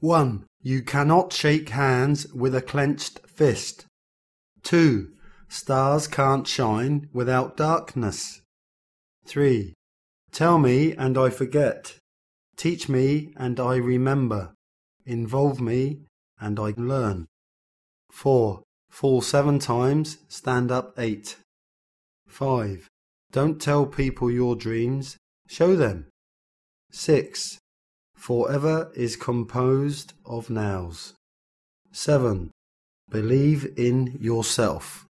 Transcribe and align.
1. 0.00 0.44
You 0.62 0.82
cannot 0.82 1.32
shake 1.32 1.70
hands 1.70 2.26
with 2.32 2.54
a 2.54 2.60
clenched 2.60 3.20
fist. 3.26 3.86
2. 4.62 5.12
Stars 5.48 6.06
can't 6.06 6.46
shine 6.46 7.08
without 7.12 7.56
darkness. 7.56 8.42
3. 9.26 9.72
Tell 10.32 10.58
me 10.58 10.92
and 10.92 11.16
I 11.16 11.30
forget. 11.30 11.96
Teach 12.56 12.88
me 12.88 13.32
and 13.36 13.58
I 13.58 13.76
remember. 13.76 14.52
Involve 15.06 15.60
me 15.60 16.00
and 16.38 16.58
I 16.58 16.74
learn. 16.76 17.26
4. 18.10 18.62
Fall 18.90 19.20
seven 19.20 19.58
times, 19.58 20.18
stand 20.28 20.70
up 20.70 20.98
eight. 20.98 21.36
5. 22.28 22.88
Don't 23.30 23.60
tell 23.60 23.86
people 23.86 24.30
your 24.30 24.56
dreams, 24.56 25.16
show 25.48 25.76
them. 25.76 26.06
6. 26.90 27.58
Forever 28.16 28.90
is 28.96 29.14
composed 29.14 30.14
of 30.24 30.50
nows. 30.50 31.14
7. 31.92 32.50
Believe 33.08 33.72
in 33.78 34.18
yourself. 34.20 35.05